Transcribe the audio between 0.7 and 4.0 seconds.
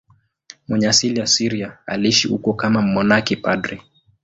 asili ya Syria, aliishi huko kama mmonaki padri.